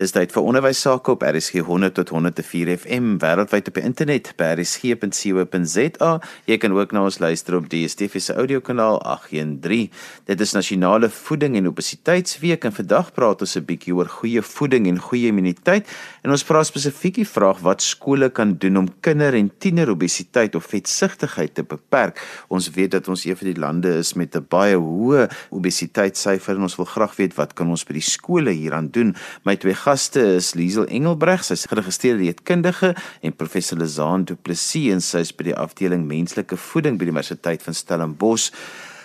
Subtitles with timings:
[0.00, 4.30] Dis tyd vir onderwys sake op RSG 100 tot 104 FM wêreldwyd op die internet
[4.38, 6.12] by rsg.co.za.
[6.48, 9.90] Jy kan ook na ons luister op die DSTV se audiokanaal 813.
[10.30, 14.88] Dit is nasionale voeding en obesiteitsweek en vandag praat ons 'n bietjie oor goeie voeding
[14.88, 15.84] en goeie immuniteit
[16.24, 20.54] en ons vra spesifiek die vraag wat skole kan doen om kinder en tiener obesiteit
[20.54, 22.24] of vetsigtigheid te beperk.
[22.48, 26.62] Ons weet dat ons een van die lande is met 'n baie hoë obesiteitssyfer en
[26.62, 29.14] ons wil graag weet wat kan ons by die skole hieraan doen.
[29.44, 32.92] My twee gaste is Liesel Engelbreg, sy's geregistreerde dieetkundige
[33.26, 37.64] en professor Lizaan Du Plessis en sy's by die afdeling menslike voeding by die Universiteit
[37.66, 38.52] van Stellenbosch.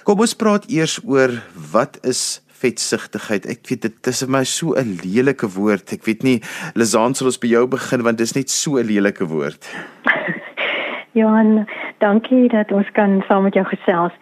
[0.05, 1.33] Kom ons praat eers oor
[1.73, 2.21] wat is
[2.61, 3.47] vetsigtigheid.
[3.49, 5.93] Ek weet dit is vir my so 'n lelike woord.
[5.93, 6.39] Ek weet nie
[6.75, 9.65] Lizaan sal ons by jou begin want dit is net so 'n lelike woord.
[11.19, 11.65] Johan,
[11.97, 14.13] dankie dat ons kan saam met jou gesels.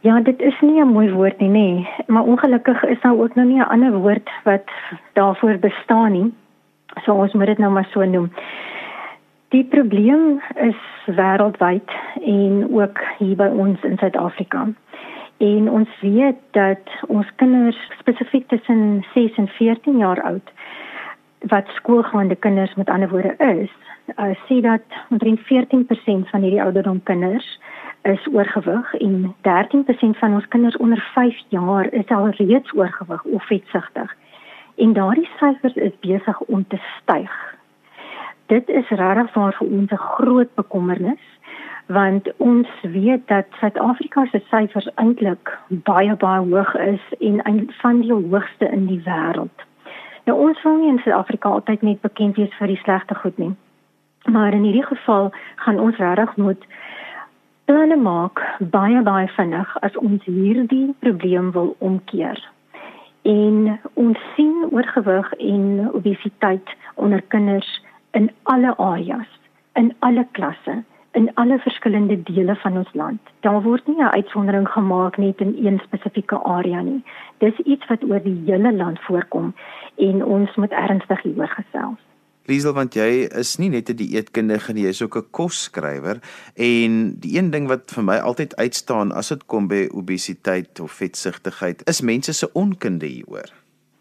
[0.00, 1.88] Ja, dit is nie 'n mooi woord nie, nee.
[2.06, 4.70] maar ongelukkig is daar ook nog nie 'n ander woord wat
[5.12, 6.34] daarvoor bestaan nie.
[7.04, 8.32] So ons moet dit nou maar so noem.
[9.48, 11.90] Die probleem is wêreldwyd
[12.24, 14.66] en ook hier by ons in Suid-Afrika.
[15.36, 20.52] En ons weet dat ons kinders spesifiek tussen 6 en 14 jaar oud
[21.40, 23.70] wat skoolgaande kinders met ander woorde is,
[24.16, 27.58] uh, sê dat omtrent 14% van hierdie ouderdom kinders
[28.08, 33.46] is oorgewig en 13% van ons kinders onder 5 jaar is al reeds oorgewig of
[33.46, 34.16] vetsigtig.
[34.76, 37.56] En daardie syfers is besig om te styg.
[38.46, 41.24] Dit is regtig vir ons 'n groot bekommernis
[41.86, 48.00] want ons weet dat Suid-Afrika se syfers eintlik baie baie hoog is en een van
[48.00, 49.64] die hoogste in die wêreld.
[50.24, 53.54] Nou ons wil nie in Suid-Afrika altyd net bekend wees vir die slegte goed nie.
[54.28, 56.66] Maar in hierdie geval gaan ons regtig moet
[57.68, 58.40] planne maak
[58.74, 62.38] baie baie vinnig as ons hierdie probleem wil omkeer.
[63.28, 65.66] En ons sien oorgewig en
[65.98, 67.68] obesiteit onder kinders
[68.16, 69.28] in alle areas,
[69.76, 70.78] in alle klasse,
[71.20, 73.20] in alle verskillende dele van ons land.
[73.44, 77.04] Daar word nie 'n uitsondering gemaak net in een spesifieke area nie.
[77.38, 79.54] Dis iets wat oor die hele land voorkom
[79.96, 82.07] en ons moet ernstig hieroor gesels.
[82.48, 86.20] Liesel want jy is nie net 'n dieetkundige nie, jy's ook 'n kosskrywer
[86.56, 90.92] en die een ding wat vir my altyd uitstaan as dit kom by obesiteit of
[90.92, 93.52] vetsigtigheid, is mense se onkunde hieroor.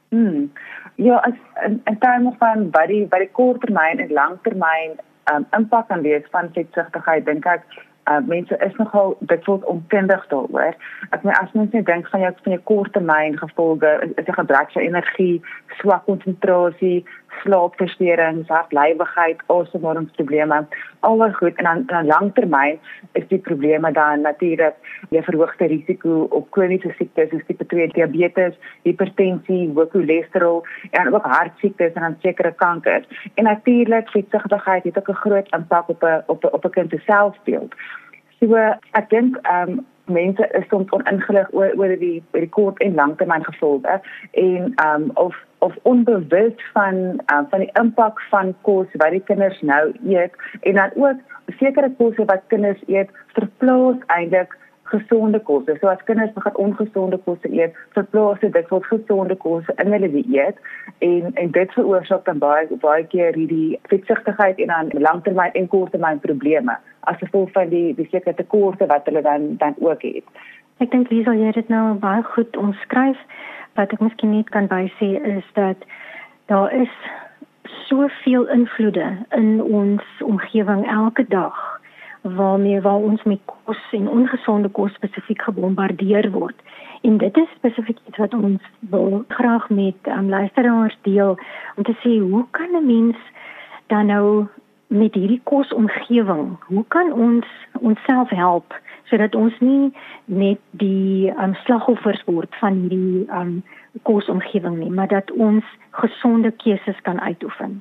[0.09, 0.51] Mm.
[0.95, 1.33] Ja, as
[1.65, 4.95] in, in terme van wat die wat die korttermyn en langtermyn
[5.33, 7.63] um, impak kan wees van vetsigtigheid, dink ek
[8.09, 10.75] uh, mense is nogal dit word onkundig daaroor.
[11.09, 14.37] Ek meen as mens net dink van jou van jou korttermyn gevolge, is, is die
[14.39, 15.41] gebrek aan energie,
[15.81, 17.03] swak konsentrasie,
[17.43, 20.65] slaapversteurings, hartlywigheid, asemhalingsprobleme,
[20.99, 22.79] alhoewel goed en dan dan langtermyn
[23.11, 24.75] is die probleme dan natuurlik
[25.09, 28.55] die verhoogde risiko op kroniese siektes soos tipe 2 diabetes,
[28.87, 33.05] hipertensie, hoë cholesterol en ook hartsiektes en dan sekere kankers.
[33.35, 36.89] En natuurlik vetsigtigheid het ook 'n groot impak op 'n op 'n op 'n kind
[36.89, 37.75] se selfbeeld.
[38.39, 38.55] So
[38.91, 42.95] ek dink ehm um, mense is soms oningelig oor oor die oor die kort en
[42.95, 44.01] langtermyn gevolge
[44.31, 46.95] en ehm um, of of onbewus van
[47.33, 50.31] um, van die impak van kos wat die kinders nou eet
[50.61, 51.17] en dan ook
[51.57, 54.57] sekere kosse wat kinders eet verplaas eintlik
[54.87, 55.77] gesonde kosse.
[55.81, 60.59] So as kinders begin ongesonde kosse eet, verplaas dit dikwels gesonde kosse in hulle dieet
[61.07, 66.23] en en dit veroorsaak dan baie baie keer hierdie vetsigtigheid en dan langtermyn en korttermyn
[66.23, 70.23] probleme as gevolg van die die sekere tekorte wat hulle dan dan ook het.
[70.77, 73.21] Ek dink Liesel jy het dit nou baie goed omskryf
[73.77, 75.85] wat ek miskien net kan bysê is dat
[76.51, 76.93] daar is
[77.87, 81.57] soveel invloede in ons omgewing elke dag
[82.21, 86.55] waarmee waar ons met kos en ongesonde kos spesifiek gebombardeer word.
[87.01, 91.37] En dit is spesifiek iets wat ons wil graag met um, luisteraars deel
[91.75, 93.17] om te sê hoe kan 'n mens
[93.87, 94.47] dan nou
[94.87, 97.45] met hierdie kosomgewing, hoe kan ons
[97.79, 98.73] onsself help
[99.09, 99.91] sodat ons nie
[100.25, 103.59] net die um, slagoffers word van hierdie um,
[104.07, 105.65] kosomgewing nie, maar dat ons
[105.97, 107.79] gesonde keuses kan uitoefen.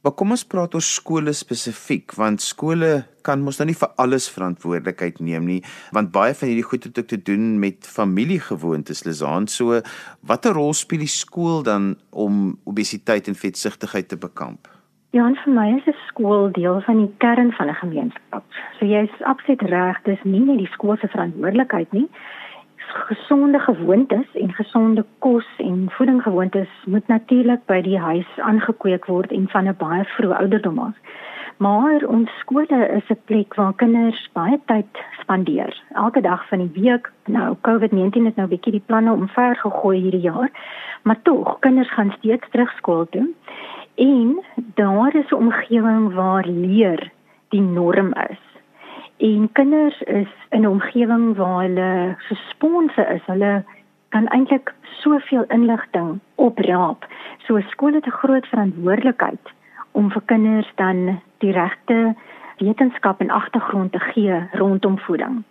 [0.00, 4.30] Maar kom ons praat oor skole spesifiek want skole kan mos nou nie vir alles
[4.32, 5.58] verantwoordelikheid neem nie
[5.92, 9.82] want baie van hierdie goed het ook te doen met familiegewoontes Lizaan so
[10.24, 14.72] watter rol speel die skool dan om obesiteit en vetsigtigheid te bekamp?
[15.12, 18.44] Ja, en vir my is 'n skool deel van die kern van 'n gemeenskap.
[18.78, 22.08] So jy is absoluut reg, dis nie net die skool se verantwoordelikheid nie.
[22.76, 29.48] Gesonde gewoontes en gesonde kos en voedingsgewoontes moet natuurlik by die huis aangekweek word en
[29.48, 30.94] van 'n baie vroeë ouderdom af.
[31.56, 35.82] Maar ons skole is 'n plek waar kinders baie tyd spandeer.
[35.94, 37.12] Elke dag van die week.
[37.26, 40.50] Nou COVID-19 het nou 'n bietjie die planne omver gegooi hierdie jaar.
[41.02, 43.34] Maar tog, kinders gaan steeds terug skool toe
[44.00, 44.44] En
[44.74, 47.10] daar is 'n omgewing waar leer
[47.48, 48.40] die norm is.
[49.16, 53.24] En kinders is in 'n omgewing waar hulle gesponse is.
[53.26, 53.64] Hulle
[54.08, 57.06] kan eintlik soveel inligting opraap.
[57.38, 59.44] So skole het 'n groot verantwoordelikheid
[59.90, 62.14] om vir kinders dan die regte
[62.56, 65.42] wetenskap en agtergrond te gee rondom voeding.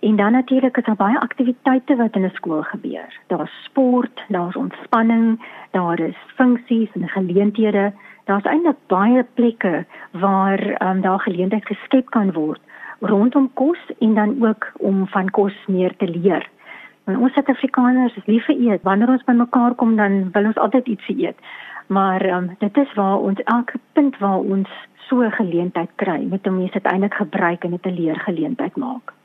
[0.00, 3.18] En dan natuurlik is daar baie aktiwiteite wat in 'n skool gebeur.
[3.26, 7.92] Daar's sport, daar's ontspanning, daar is funksies en geleenthede.
[8.24, 12.60] Daar's eintlik baie plekke waar um, daar geleentheid geskep kan word
[13.00, 16.48] rondom kos en dan ook om van kos meer te leer.
[17.04, 18.82] En ons Suid-Afrikaners is lief vir eet.
[18.82, 21.38] Wanneer ons bymekaar kom dan wil ons altyd ietsie eet.
[21.86, 24.68] Maar um, dit is waar ons elke punt waar ons
[25.08, 29.19] so 'n geleentheid kry, moet mense dit eintlik gebruik en dit 'n leergeleentheid maak.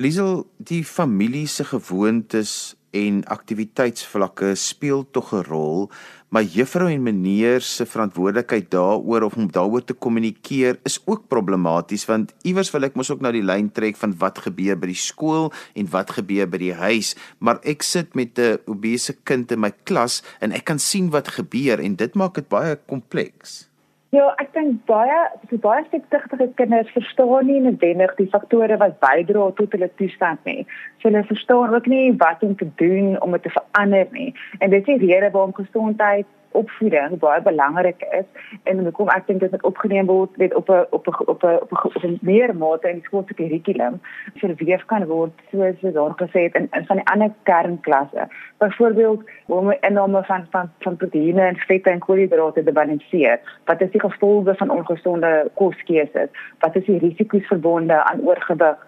[0.00, 5.90] Liesel, die familie se gewoontes en aktiwiteitsvlakke speel tog 'n rol,
[6.32, 12.06] maar juffrou en meneer se verantwoordelikheid daaroor of om daaroor te kommunikeer is ook problematies
[12.06, 15.04] want iewers wil ek mos ook na die lyn trek van wat gebeur by die
[15.04, 19.60] skool en wat gebeur by die huis, maar ek sit met 'n obese kind in
[19.60, 23.69] my klas en ek kan sien wat gebeur en dit maak dit baie kompleks.
[24.10, 29.44] Ja, ek dink baie so baie sektigtige kinders verstaan nie noodwendig die faktore wat bydra
[29.54, 30.64] tot hulle toestand nie.
[30.98, 34.32] So hulle verstaan ook nie wat om te doen om dit te verander nie.
[34.58, 38.26] En dit is die rede waarom gesondheid opvoeding baie belangrik is
[38.64, 41.42] en hoe kom ek dink dit moet opgeneem word weet op 'n op 'n op
[41.42, 44.00] 'n op 'n meer mate in die skoolse kurrikulum
[44.34, 48.28] verweef kan word soos jy daar gesê het in in van die ander kernklasse.
[48.58, 53.40] Byvoorbeeld hoe om inname van van van proteïene en vette en koolhidrate te balanseer.
[53.64, 56.30] Wat is die gevolge van ongesonde koskeuses?
[56.58, 58.78] Wat is die risiko's verbonde aan oorgewig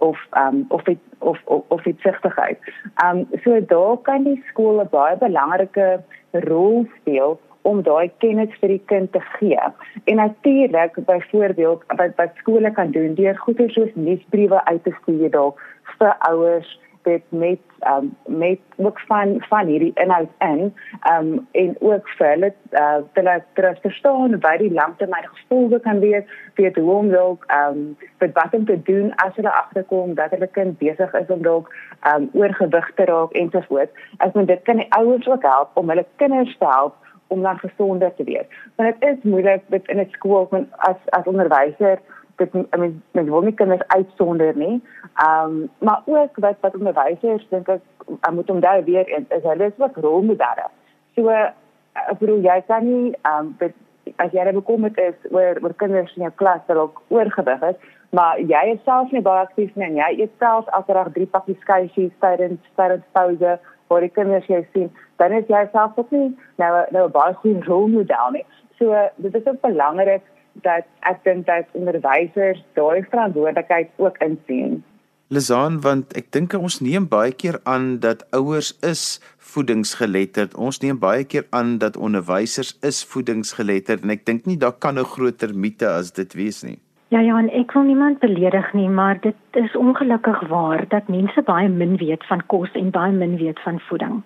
[0.00, 2.58] of um of het, of of of itsigtigheid.
[3.04, 6.00] Um so daar kan die skool 'n baie belangrike
[6.32, 9.60] rol speel om daai kennis vir die kind te gee.
[10.04, 15.30] En natuurlik byvoorbeeld wat wat skole kan doen deur goeie soos nuusbriewe uit te stuur
[15.30, 15.60] dalk
[15.98, 17.58] vir ouers dit met
[17.88, 20.74] um met ook van van hierdie inhoud in
[21.12, 23.44] um en ook vir hulle uh te laat
[23.80, 26.24] verstaan wat die langtermyn gevolge kan wees
[26.54, 30.50] vir die hom dalk um vir wat om te doen as hulle agterkom dat hulle
[30.58, 31.72] kind besig is om dalk
[32.14, 33.92] um oorgewig te raak ensovoorts.
[34.18, 36.94] Ek meen dit kan die ouers ook help om hulle kinders te help
[37.30, 38.46] om dan gesonder te wees.
[38.76, 41.98] Want dit is moeilik met in 'n skool as as onderwyser
[42.40, 44.80] dit I mean wil nie kinders uitsonder nie.
[45.14, 49.46] Ehm um, maar ook wat wat onderwysers dink ek uh, moet onthou weer is, is
[49.46, 50.66] hulle is ook rolmodelle.
[51.14, 53.72] So ek bedoel jy kan nie ehm um,
[54.16, 57.76] as jy bekom het is oor oor kinders in jou klas wat ook oorgewig is,
[58.16, 61.60] maar jy is self nie baie aktief nie en jy eet self elke drie pakkies
[61.66, 63.58] skyfies tydens tydens pouse
[63.90, 66.28] waar die kinders jou sien, dan is jy self ook nie
[66.62, 68.44] nou nou baie goeie rolmodel nie.
[68.78, 70.22] So dit is ook belangrik
[70.62, 74.82] dat ek dink dat onderwysers daai verantwoordelikheid ook insien.
[75.30, 80.56] Lizaan, want ek dink ons neem baie keer aan dat ouers is voedingsgeletterd.
[80.58, 84.98] Ons neem baie keer aan dat onderwysers is voedingsgeletterd en ek dink nie daar kan
[84.98, 86.78] 'n groter mite as dit wees nie.
[87.14, 91.42] Ja ja, en ek wil niemand beledig nie, maar dit is ongelukkig waar dat mense
[91.42, 94.22] baie min weet van kos en baie min weet van voeding.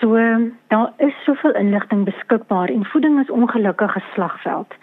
[0.00, 0.14] So
[0.68, 4.74] daar is soveel inligting beskikbaar en voeding is ongelukkig 'n slagveld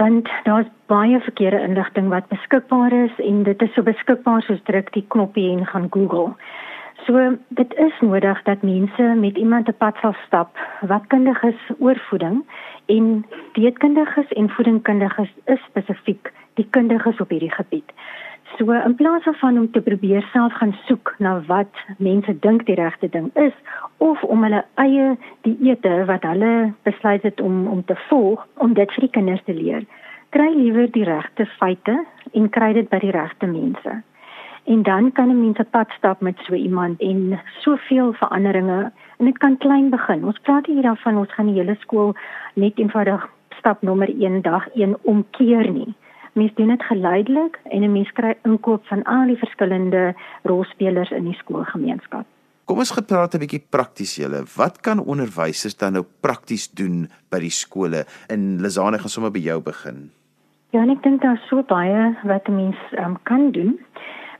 [0.00, 4.92] want daar's baie verkeerde inligting wat beskikbaar is en dit is so beskikbaar soos druk
[4.96, 6.32] die knoppie en gaan Google.
[7.04, 11.68] So dit is nodig dat mense met iemand te pad sal stap wat kundig is
[11.78, 12.40] oor voeding
[12.86, 17.92] en dieetkundiges en voedingkundiges is spesifiek die kundiges op hierdie gebied.
[18.60, 22.74] So in plaas van om te probeer self gaan soek na wat mense dink die
[22.76, 23.54] regte ding is
[24.04, 25.06] of om hulle eie
[25.46, 26.50] dieete wat hulle
[26.84, 29.86] besluit het om om te volg om dit vir die kinders te leer,
[30.36, 31.94] kry liewer die regte feite
[32.36, 33.96] en kry dit by die regte mense.
[34.68, 39.24] En dan kan 'n mens 'n pad stap met so iemand en soveel veranderinge en
[39.24, 40.24] dit kan klein begin.
[40.24, 42.14] Ons praat hier daarvan ons gaan die hele skool
[42.54, 45.94] net eenvoudig stap nommer 1 dag 1 omkeer nie
[46.32, 51.24] mens doen dit geleidelik en 'n mens kry inkoop van al die verskillende rolspelers in
[51.24, 52.26] die skoolgemeenskap.
[52.64, 54.44] Kom ons gepraat 'n bietjie prakties julle.
[54.56, 58.04] Wat kan onderwysers dan nou prakties doen by die skole?
[58.28, 60.10] In Lizane gaan sommer by jou begin.
[60.70, 63.78] Ja, ek dink daar is so baie wat 'n mens um, kan doen.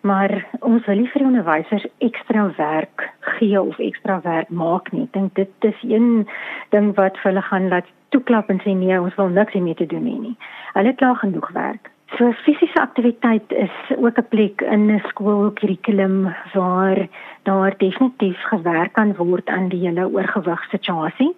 [0.00, 5.02] Maar ons wil nie vir onderwysers ekstra werk gee of ekstra werk maak nie.
[5.02, 6.28] Ek dink dit is een
[6.70, 9.86] ding wat vir hulle gaan laat toeklap en sê nee, ons wil niks hiermee te
[9.86, 10.36] doen nie.
[10.74, 11.90] Hulle klaar genoeg werk.
[12.18, 17.08] So fisiese aktiwiteit is ook 'n plek in 'n skoolkurrikulum waar
[17.42, 21.34] daar definitief gewerk kan word aan die hele oorgewig situasie.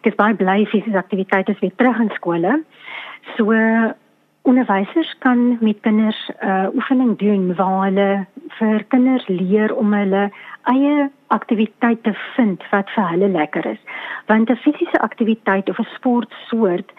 [0.00, 2.62] Ek is baie bly fisiese aktiwiteite is weer terug in skole.
[3.36, 3.52] So
[4.42, 8.26] onderwysers kan met kinders 'n uh, oefening doen waar hulle
[8.58, 10.30] vir kinders leer om hulle
[10.62, 13.82] eie aktiwiteit te vind wat vir hulle lekker is.
[14.26, 16.92] Want 'n fisiese aktiwiteit of 'n sportsoort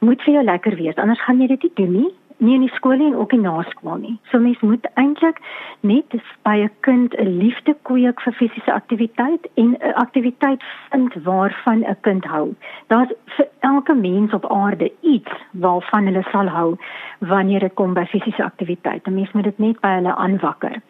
[0.00, 2.74] moet vir jou lekker wees, anders gaan jy dit nie doen nie nie in die
[2.74, 4.18] skool en ook nie na skool nie.
[4.30, 5.38] So mens moet eintlik
[5.80, 6.14] net
[6.44, 11.96] by 'n kind 'n liefde kweek vir fisiese aktiwiteit en 'n aktiwiteit vind waarvan 'n
[12.00, 12.54] kind hou.
[12.86, 16.76] Daar's vir elke mens op aarde iets waarvan hulle sal hou
[17.18, 19.06] wanneer dit kom by fisiese aktiwiteit.
[19.06, 20.82] 'n Mens moet dit net by hulle aanwakker.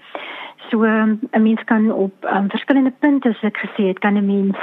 [0.71, 4.57] So 'n mens kan op um, verskillende punte soos ek gesê het, kan 'n mens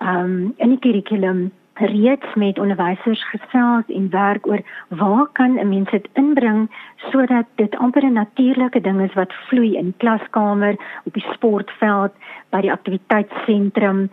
[0.00, 5.90] um, in die kurrikulum reeds met onderwysers gesels en werk oor waar kan 'n mens
[5.90, 11.26] dit inbring sodat dit amper 'n natuurlike ding is wat vloei in klaskamer, op die
[11.32, 12.12] sportveld,
[12.50, 14.10] by die aktiwiteitssentrum,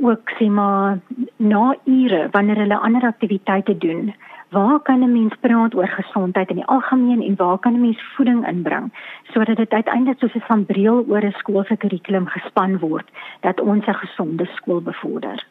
[0.00, 0.98] ook sê maar
[1.36, 4.14] na ure wanneer hulle ander aktiwiteite doen.
[4.48, 8.02] Waar kan 'n mens praat oor gesondheid in die algemeen en waar kan 'n mens
[8.14, 8.92] voeding inbring
[9.22, 13.08] sodat dit uiteindelik soos 'n sambreel oor 'n skool se kurrikulum gespan word
[13.40, 15.46] dat ons 'n gesonde skool bevorder?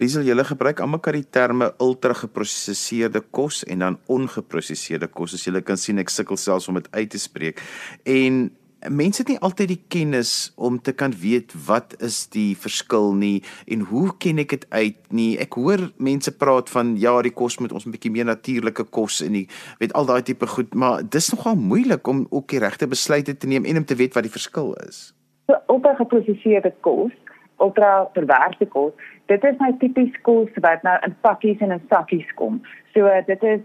[0.00, 5.34] Liesel, julle gebruik almekaar die terme ultra geprosesseerde kos en dan ongeprosesseerde kos.
[5.36, 7.60] As julle kan sien, ek sukkel selfs om dit uit te spreek.
[8.08, 8.46] En
[8.88, 13.42] mense het nie altyd die kennis om te kan weet wat is die verskil nie
[13.68, 15.34] en hoe ken ek dit uit nie.
[15.36, 19.20] Ek hoor mense praat van ja, die kos moet ons 'n bietjie meer natuurlike kos
[19.20, 19.48] en die
[19.84, 23.46] weet al daai tipe goed, maar dis nogal moeilik om ook die regte besluite te
[23.46, 25.12] neem en om te weet wat die verskil is.
[25.44, 27.12] So, ultra geprosesseerde kos
[27.60, 28.92] ultra verwerkte kos.
[29.30, 32.56] Dit is nou tipies kos wat nou in pakkies en in sakkies kom.
[32.94, 33.60] So dit is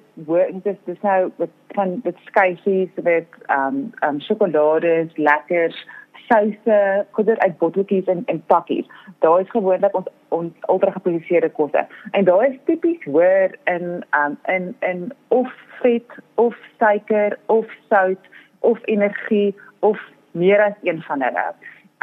[0.64, 5.80] dit is nou met van met skyfies met ehm um, um, sjokolade, lekkers,
[6.28, 8.86] souse, goeder uit botteltjies en en pakkies.
[9.26, 11.88] Daar is gewoonlik ons ons ultra geproduseerde kosse.
[12.12, 18.30] En daar is tipies hoor in um, in in of vet of suiker of sout
[18.60, 20.00] of energie of
[20.32, 21.54] meer as een van hulle.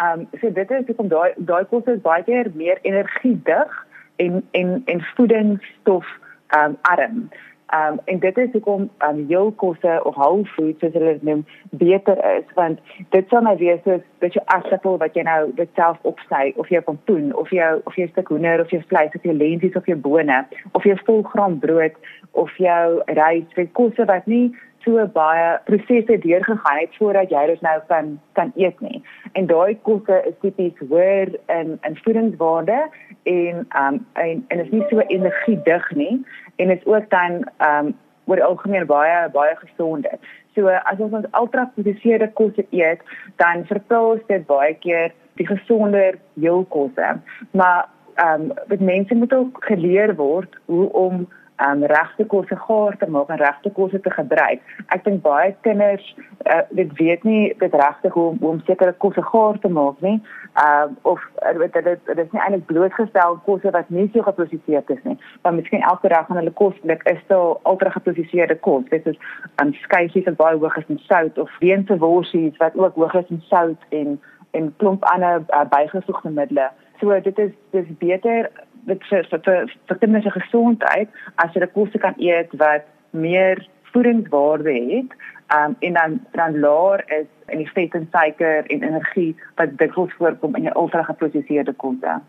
[0.02, 4.42] Ehm um, so dit is hoekom daai daai kos is baie keer meer energiedig en
[4.50, 6.06] en en voedingsstof
[6.46, 7.28] ehm um, arm.
[7.66, 11.12] Ehm um, en dit is hoekom ehm um, jou kosse of whole foods soos hulle
[11.12, 12.80] dit noem beter is want
[13.14, 16.68] dit sal nou wees soos dat jy asappel wat jy nou dit self opsny of
[16.74, 19.86] jou pompoen of jou of jou stuk hoender of jou vleis of jou lenties of
[19.86, 20.42] jou bone
[20.72, 21.96] of jou volgraan brood
[22.30, 24.46] of jou rys, dit kosse wat nie
[24.84, 29.02] so baie prosesse deurgegaan het voordat jy dit nou kan kan eet nie.
[29.32, 32.78] En daai kosse is tipies hoër in in voedingswaarde
[33.22, 38.38] en um en en is nie so energiedig nie en is ook dan um oor
[38.38, 40.18] die algemeen baie baie gesonder.
[40.54, 43.00] So as ons ons ultra geproduseerde kosse eet,
[43.36, 47.16] dan verpils dit baie keer die gesonder heelkosse.
[47.50, 47.88] Maar
[48.24, 51.28] um wat mense moet ook geleer word hoe om
[51.66, 54.62] um regte kosse gaar te maak en regte kosse te gebruik.
[54.94, 56.04] Ek dink baie kinders
[56.46, 60.18] uh, dit weet nie dit regtig hoe om sekere kosse gaar te maak nie.
[60.62, 64.84] Um of uh, weet dit dit is nie eintlik blootgestel kosse wat nie so geprosesseer
[64.96, 65.16] is nie.
[65.42, 68.84] Maar miskien elke dag aan hulle kosblik is daar ultra geprosesseerde kos.
[68.90, 69.18] Dit is
[69.62, 73.34] um skyfies wat baie hoog is in sout of weense worsies wat ook hoog is
[73.36, 74.20] in sout en
[74.52, 76.72] en klomp ander uh, bygevoegde middels.
[77.00, 78.50] So dit is dis beter
[78.90, 83.68] dit vir vir vir, vir kinders se gesondheid as 'n kos kan eet wat meer
[83.92, 85.10] voedingswaarde het
[85.56, 90.14] um, en dan dan laer is in die vet en suiker en energie wat dikwels
[90.18, 92.20] voorkom in jou ultra geprosesseerde kosse.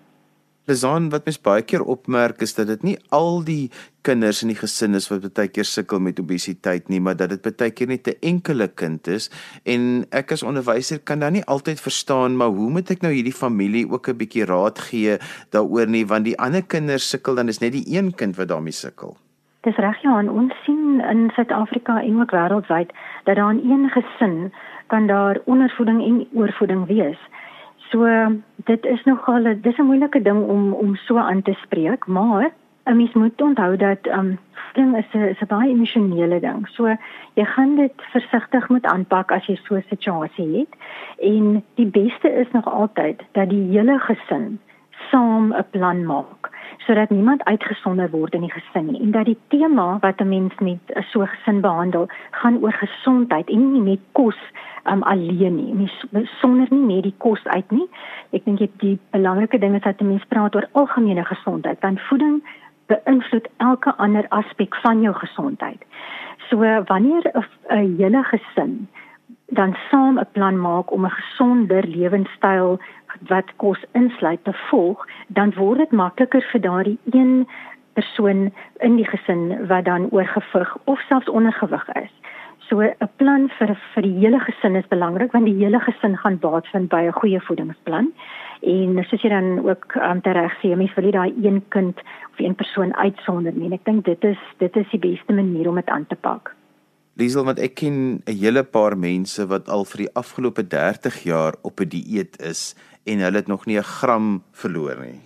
[0.64, 3.68] Lizan wat mens baie keer opmerk is dat dit nie al die
[4.08, 7.58] kinders in die gesin is wat baie keer sukkel met obesiteit nie, maar dat dit
[7.60, 9.30] baie keer net 'n enkele kind is
[9.66, 13.36] en ek as onderwyser kan dan nie altyd verstaan maar hoe moet ek nou hierdie
[13.36, 15.18] familie ook 'n bietjie raad gee
[15.52, 18.72] daaroor nie want die ander kinders sukkel dan is net die een kind wat daarmee
[18.72, 19.18] sukkel.
[19.64, 22.92] Dis reg ja, ons sien in Suid-Afrika en ook wêreldwyd
[23.24, 24.54] dat daar in een gesin
[24.88, 27.20] kan daar ondervoeding en oorvoeding wees.
[27.94, 28.10] So
[28.66, 32.52] dit is nogal dis 'n moeilike ding om om so aan te spreek, maar
[32.86, 36.68] 'n mens moet onthou dat um voeding is 'n is 'n baie emosionele ding.
[36.68, 36.88] So
[37.34, 40.74] jy gaan dit versigtig moet aanpak as jy so 'n situasie het.
[41.20, 44.60] En die beste is nog altyd dat die hele gesin
[45.12, 46.43] saam 'n plan maak
[46.86, 50.54] sodat niemand uitgesonder word in die gesin nie en dat die tema wat 'n mens
[50.60, 50.80] met
[51.12, 54.40] so 'n gesin behandel gaan oor gesondheid en nie net kos
[54.92, 55.74] um, alleen nie.
[56.10, 57.88] Mens sonder nie net die kos uit nie.
[58.32, 61.80] Ek dink die belangrike ding is dat 'n mens praat oor algemene gesondheid.
[61.80, 62.44] Want voeding
[62.88, 65.86] beïnvloed elke ander aspek van jou gesondheid.
[66.50, 67.32] So wanneer
[67.70, 68.88] 'n hele gesin
[69.48, 72.80] dan saam 'n plan maak om 'n gesonder lewenstyl
[73.28, 77.48] wat kos insluit te volg, dan word dit makliker vir daardie een
[77.94, 82.14] persoon in die gesin wat dan oorgewig of selfs ondergewig is.
[82.70, 86.40] So 'n plan vir vir die hele gesin is belangrik want die hele gesin gaan
[86.40, 88.14] baat vind by 'n goeie voedingsplan.
[88.62, 91.98] En soos jy dan ook um, tereg sê, mens wil nie daai een kind
[92.32, 93.74] of een persoon uitsonder nie.
[93.74, 96.56] Ek dink dit is dit is die beste manier om dit aan te pak.
[97.14, 101.54] Liesel, want ek ken 'n hele paar mense wat al vir die afgelope 30 jaar
[101.62, 105.20] op 'n die dieet is en hulle het nog nie 'n gram verloor nie.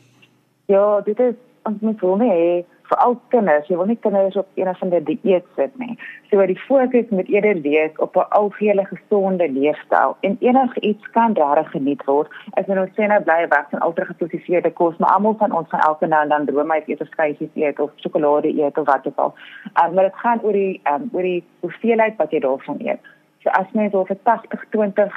[0.66, 3.68] Ja, dit is ons moet hom hê vir al kinders.
[3.68, 5.98] Jy wil nie kinders op een of ander dieet sit nie.
[6.32, 11.72] So die fokus moet eerder wees op 'n algehele gesonde leefstyl en enigiets kan regtig
[11.72, 12.28] geniet word.
[12.54, 16.08] As nou sê nou bly weg van ultrageproseserde kos, maar almal van ons gaan elke
[16.08, 19.34] nou en dan roomys eet of skyfies eet of sjokolade eet of wat ook al.
[19.84, 23.00] Um, maar dit gaan oor die um, oor die hoeveelheid wat jy daarvan eet.
[23.44, 25.12] So as jy so vir 80 20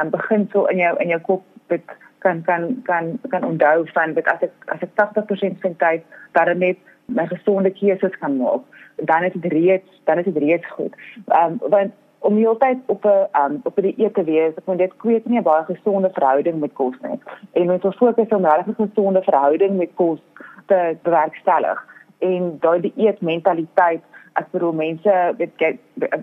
[0.00, 1.82] um, begin so in jou in jou kop dit
[2.18, 6.02] kan kan kan kan onthou van dit as ek as ek 80% van tyd
[6.32, 8.62] daarin net my gesonde keuses kan maak,
[8.96, 10.94] dan is dit reeds dan is dit reeds goed.
[11.26, 11.92] Ehm um, want
[12.22, 15.24] om die hele tyd op 'n um, op 'n dieet te wees, moet dit kweek
[15.24, 17.18] nie 'n baie gesonde verhouding met kos nie.
[17.52, 20.20] En ons moet fokus op 'n regtig gesonde verhouding met kos
[20.66, 21.86] te bewerkstellig
[22.18, 24.02] en daai dieet mentaliteit
[24.52, 25.70] vir hoe mense weet jy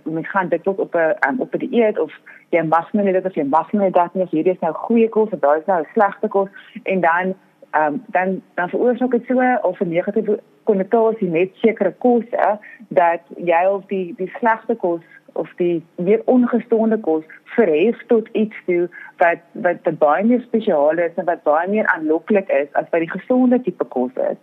[0.03, 2.13] mens gaan tot op 'n um, op 'n dieet of
[2.49, 5.29] jy mag nie dit of jy mag nie dat nie hierdie is nou goeie kos
[5.29, 6.49] of daai is nou slegte kos
[6.83, 7.33] en dan
[7.77, 13.65] um, dan dan veroorsaak dit so of 'n negatiewe konnotasie met sekere kosse dat jy
[13.65, 15.01] of die die slegte kos
[15.33, 21.15] of die meer ongesonde kos verhef tot iets toe wat wat baie meer spesiaal is
[21.15, 24.39] en wat baie meer aanloklik is as wat die gesonde tipe kos is.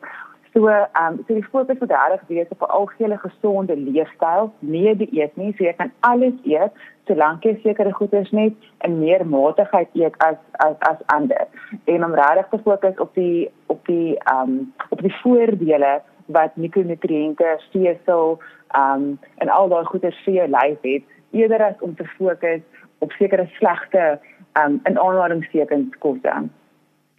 [0.56, 4.96] So ehm um, so die fokus moet reg wees op 'n algehele gesonde leefstyl, nie
[4.96, 5.52] dieet nie.
[5.56, 6.72] So jy kan alles eet
[7.06, 11.46] solank jy sekere goeders net in meer matigheid eet as as as ander.
[11.84, 16.56] En om reg te fokus op die op die ehm um, op die voordele wat
[16.56, 21.94] mikronutriënte, vesel, ehm um, en al daai goeders vir jou lyf het, eerder as om
[21.94, 22.62] te fokus
[22.98, 24.18] op sekere slegte
[24.52, 26.48] ehm um, in aanhalingstekens kosse.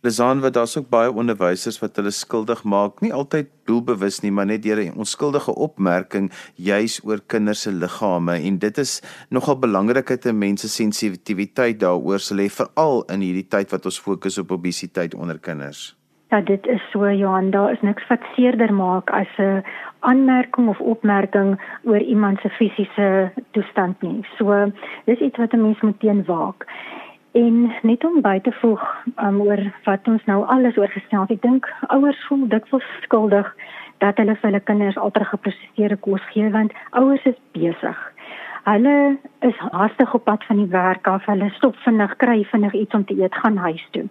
[0.06, 4.46] Lizaan wat daar's ook baie onderwysers wat hulle skuldig maak, nie altyd doelbewus nie, maar
[4.46, 10.08] net deur 'n onskuldige opmerking juis oor kinders se liggame en dit is nogal belangrik
[10.08, 15.16] dat mense sensitiwiteit daaroor sal hê veral in hierdie tyd wat ons fokus op obesiteit
[15.16, 15.98] onder kinders.
[16.30, 19.64] Ja, dit is so Johan, daar is niks wat seerder maak as 'n
[20.00, 24.28] aanmerking of opmerking oor iemand se fisiese toestand nie.
[24.38, 24.72] So,
[25.06, 26.66] dis iets wat 'n mens moet teenwaak.
[27.38, 28.84] En net om by te voeg
[29.22, 31.36] um, oor wat ons nou alles oorgestel het.
[31.36, 33.50] Ek dink ouers voel dikwels skuldig
[34.02, 38.00] dat hulle vir hulle kinders ultrageproseserde kos gee want ouers is besig.
[38.66, 38.96] Hulle
[39.46, 41.30] is haastig op pad van die werk af.
[41.30, 44.08] Hulle stop vinnig, kry vinnig iets om te eet, gaan huis toe.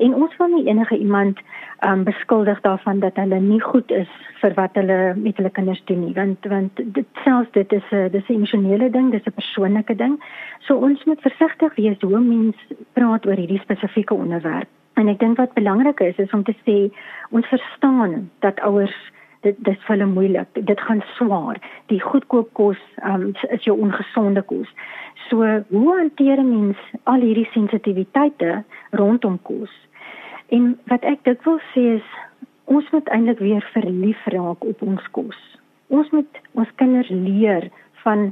[0.00, 1.40] En ons wil nie enige iemand
[1.84, 4.08] um beskuldig daarvan dat hulle nie goed is
[4.40, 8.08] vir wat hulle met hulle kinders doen nie, want want dit selfs dit is 'n
[8.12, 10.16] dis 'n emosionele ding, dis 'n persoonlike ding.
[10.58, 14.68] So ons moet versigtig wees hoe mense praat oor hierdie spesifieke onderwerp.
[14.94, 16.92] En ek dink wat belangrik is is om te sê
[17.30, 18.96] ons verstaan dat ouers
[19.40, 20.48] dit dis vir hulle moeilik.
[20.52, 21.60] Dit gaan swaar.
[21.86, 24.68] Die goedkoop kos um, is jou ongesonde kos.
[25.28, 29.70] So hoe hanteer mens al hierdie sensitiwiteite rondom kos?
[30.50, 32.06] En wat ek dikwels sê is
[32.70, 35.38] ons moet eintlik weer verlief raak op ons kos.
[35.94, 37.68] Ons moet ons kinders leer
[38.02, 38.30] van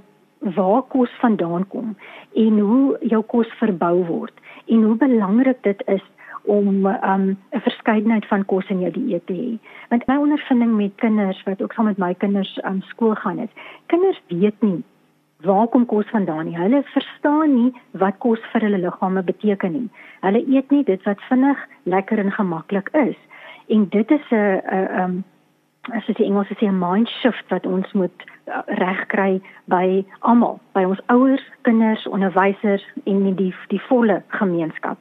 [0.59, 1.95] waar kos vandaan kom
[2.35, 4.35] en hoe jou kos verbou word
[4.67, 6.05] en hoe belangrik dit is
[6.49, 9.59] om um, 'n verskeidenheid van kos in jou dieet te hê.
[9.91, 13.51] Want my ondervinding met kinders wat ook saam met my kinders um, skool gaan is,
[13.87, 14.83] kinders weet nie
[15.43, 16.57] waar kom kos vandaan nie.
[16.59, 19.89] Hulle verstaan nie wat kos vir hulle liggame beteken nie.
[20.21, 23.17] Hulle eet nie dit wat vinnig, lekker en gemaklik is.
[23.69, 25.25] En dit is 'n 'n um
[25.93, 30.85] as jy Engels sê 'n mind shift wat ons moet uh, regkry by almal, by
[30.85, 34.99] ons ouers, kinders, onderwysers en die die volle gemeenskap.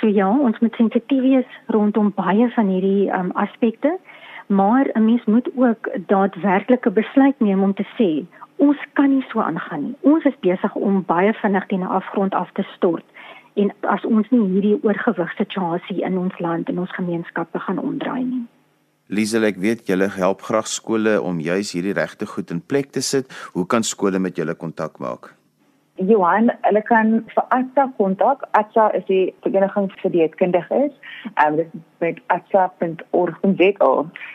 [0.00, 3.98] So ja, ons moet sensitief wees rondom baie van hierdie um aspekte,
[4.46, 8.26] maar 'n mens moet ook daadwerklike besluit neem om te sê
[8.62, 9.94] ons kan nie so aangaan nie.
[10.06, 13.04] Ons is besig om baie vinnig teen 'n afgrond af te stort
[13.54, 18.24] en as ons nie hierdie oorgewig situasie in ons land en ons gemeenskappe gaan omdraai
[18.24, 18.46] nie.
[19.06, 23.00] Liesel, ek weet julle help graag skole om juis hierdie regte goed in plek te
[23.00, 23.26] sit.
[23.52, 25.34] Hoe kan skole met julle kontak maak?
[26.08, 28.42] Johan, hulle kan vir ATSA kontak.
[28.58, 30.92] ATSA is die vereniging vir dieetkundiges.
[31.34, 31.72] Ehm um, dit is
[32.04, 33.92] met atsa.org.za